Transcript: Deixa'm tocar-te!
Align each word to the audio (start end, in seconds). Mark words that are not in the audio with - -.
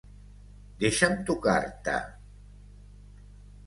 Deixa'm 0.85 1.15
tocar-te! 1.29 1.97